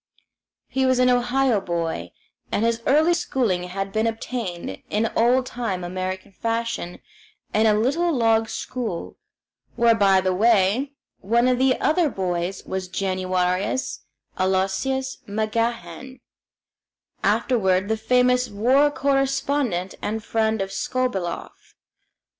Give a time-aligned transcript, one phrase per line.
[0.67, 2.11] He was an Ohio boy,
[2.51, 6.97] and his early schooling had been obtained in old time American fashion
[7.53, 9.15] in a little log school;
[9.75, 13.99] where, by the way, one of the other boys was Januarius
[14.39, 16.19] Aloysius MacGahan,
[17.23, 21.75] afterward the famous war correspondent and friend of Skobeloff.